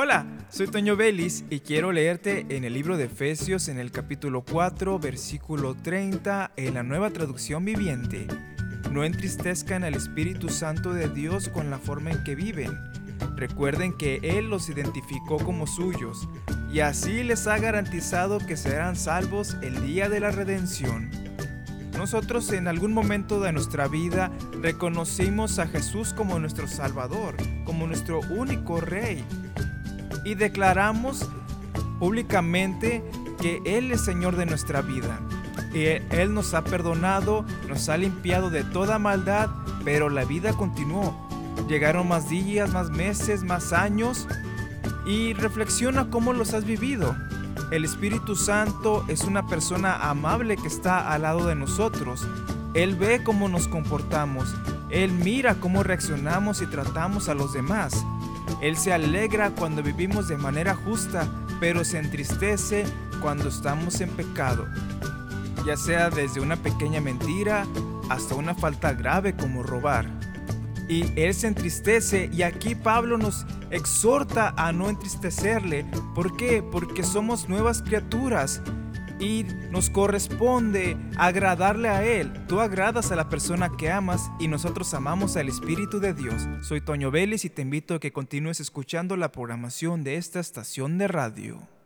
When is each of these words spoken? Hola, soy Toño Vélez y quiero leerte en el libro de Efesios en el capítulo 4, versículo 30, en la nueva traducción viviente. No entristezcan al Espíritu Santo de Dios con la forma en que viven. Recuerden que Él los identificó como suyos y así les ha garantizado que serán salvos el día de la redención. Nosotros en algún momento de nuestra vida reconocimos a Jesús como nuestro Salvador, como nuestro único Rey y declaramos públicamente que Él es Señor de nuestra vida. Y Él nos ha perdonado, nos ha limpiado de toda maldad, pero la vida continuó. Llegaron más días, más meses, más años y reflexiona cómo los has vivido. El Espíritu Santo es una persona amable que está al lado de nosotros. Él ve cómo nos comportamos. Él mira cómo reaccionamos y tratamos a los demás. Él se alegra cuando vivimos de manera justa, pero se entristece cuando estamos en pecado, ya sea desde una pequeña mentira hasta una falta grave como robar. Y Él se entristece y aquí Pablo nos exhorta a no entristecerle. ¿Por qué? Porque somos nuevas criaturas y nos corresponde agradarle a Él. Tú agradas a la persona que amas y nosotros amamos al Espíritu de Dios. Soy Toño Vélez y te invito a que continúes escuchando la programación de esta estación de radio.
Hola, 0.00 0.26
soy 0.48 0.68
Toño 0.68 0.94
Vélez 0.94 1.42
y 1.50 1.58
quiero 1.58 1.90
leerte 1.90 2.46
en 2.50 2.62
el 2.62 2.72
libro 2.74 2.96
de 2.96 3.06
Efesios 3.06 3.66
en 3.66 3.80
el 3.80 3.90
capítulo 3.90 4.44
4, 4.48 4.96
versículo 5.00 5.74
30, 5.74 6.52
en 6.54 6.74
la 6.74 6.84
nueva 6.84 7.10
traducción 7.10 7.64
viviente. 7.64 8.28
No 8.92 9.02
entristezcan 9.02 9.82
al 9.82 9.94
Espíritu 9.94 10.50
Santo 10.50 10.94
de 10.94 11.08
Dios 11.08 11.48
con 11.48 11.68
la 11.68 11.78
forma 11.78 12.12
en 12.12 12.22
que 12.22 12.36
viven. 12.36 12.78
Recuerden 13.34 13.92
que 13.92 14.20
Él 14.22 14.48
los 14.48 14.68
identificó 14.68 15.36
como 15.38 15.66
suyos 15.66 16.28
y 16.72 16.78
así 16.78 17.24
les 17.24 17.48
ha 17.48 17.58
garantizado 17.58 18.38
que 18.38 18.56
serán 18.56 18.94
salvos 18.94 19.56
el 19.62 19.84
día 19.84 20.08
de 20.08 20.20
la 20.20 20.30
redención. 20.30 21.10
Nosotros 21.96 22.52
en 22.52 22.68
algún 22.68 22.92
momento 22.92 23.40
de 23.40 23.52
nuestra 23.52 23.88
vida 23.88 24.30
reconocimos 24.62 25.58
a 25.58 25.66
Jesús 25.66 26.14
como 26.14 26.38
nuestro 26.38 26.68
Salvador, 26.68 27.34
como 27.64 27.88
nuestro 27.88 28.20
único 28.30 28.80
Rey 28.80 29.24
y 30.28 30.34
declaramos 30.34 31.26
públicamente 31.98 33.02
que 33.40 33.62
Él 33.64 33.90
es 33.92 34.04
Señor 34.04 34.36
de 34.36 34.44
nuestra 34.44 34.82
vida. 34.82 35.20
Y 35.72 35.84
Él 35.84 36.34
nos 36.34 36.52
ha 36.52 36.64
perdonado, 36.64 37.46
nos 37.66 37.88
ha 37.88 37.96
limpiado 37.96 38.50
de 38.50 38.62
toda 38.62 38.98
maldad, 38.98 39.48
pero 39.84 40.10
la 40.10 40.26
vida 40.26 40.52
continuó. 40.52 41.16
Llegaron 41.66 42.08
más 42.08 42.28
días, 42.28 42.74
más 42.74 42.90
meses, 42.90 43.42
más 43.42 43.72
años 43.72 44.28
y 45.06 45.32
reflexiona 45.32 46.10
cómo 46.10 46.34
los 46.34 46.52
has 46.52 46.66
vivido. 46.66 47.16
El 47.70 47.86
Espíritu 47.86 48.36
Santo 48.36 49.06
es 49.08 49.22
una 49.22 49.46
persona 49.46 50.10
amable 50.10 50.58
que 50.58 50.68
está 50.68 51.10
al 51.10 51.22
lado 51.22 51.46
de 51.46 51.54
nosotros. 51.54 52.28
Él 52.74 52.96
ve 52.96 53.24
cómo 53.24 53.48
nos 53.48 53.66
comportamos. 53.66 54.54
Él 54.90 55.10
mira 55.10 55.54
cómo 55.54 55.82
reaccionamos 55.82 56.60
y 56.60 56.66
tratamos 56.66 57.30
a 57.30 57.34
los 57.34 57.54
demás. 57.54 58.04
Él 58.60 58.76
se 58.76 58.92
alegra 58.92 59.50
cuando 59.50 59.82
vivimos 59.82 60.28
de 60.28 60.36
manera 60.36 60.74
justa, 60.74 61.28
pero 61.60 61.84
se 61.84 61.98
entristece 61.98 62.84
cuando 63.20 63.48
estamos 63.48 64.00
en 64.00 64.10
pecado, 64.10 64.66
ya 65.66 65.76
sea 65.76 66.10
desde 66.10 66.40
una 66.40 66.56
pequeña 66.56 67.00
mentira 67.00 67.66
hasta 68.08 68.34
una 68.34 68.54
falta 68.54 68.92
grave 68.92 69.36
como 69.36 69.62
robar. 69.62 70.06
Y 70.88 71.04
Él 71.20 71.34
se 71.34 71.48
entristece 71.48 72.30
y 72.32 72.42
aquí 72.42 72.74
Pablo 72.74 73.18
nos 73.18 73.44
exhorta 73.70 74.54
a 74.56 74.72
no 74.72 74.88
entristecerle. 74.88 75.84
¿Por 76.14 76.36
qué? 76.36 76.62
Porque 76.62 77.04
somos 77.04 77.48
nuevas 77.48 77.82
criaturas 77.82 78.62
y 79.20 79.44
nos 79.70 79.90
corresponde 79.90 80.96
agradarle 81.16 81.88
a 81.88 82.04
Él. 82.04 82.32
Tú 82.46 82.60
agradas 82.60 83.10
a 83.12 83.16
la 83.16 83.28
persona 83.28 83.70
que 83.76 83.90
amas 83.90 84.30
y 84.38 84.48
nosotros 84.48 84.92
amamos 84.94 85.36
al 85.36 85.48
Espíritu 85.48 86.00
de 86.00 86.14
Dios. 86.14 86.46
Soy 86.62 86.80
Toño 86.80 87.10
Vélez 87.10 87.44
y 87.44 87.50
te 87.50 87.62
invito 87.62 87.94
a 87.94 88.00
que 88.00 88.12
continúes 88.12 88.60
escuchando 88.60 89.16
la 89.16 89.32
programación 89.32 90.04
de 90.04 90.16
esta 90.16 90.40
estación 90.40 90.98
de 90.98 91.08
radio. 91.08 91.77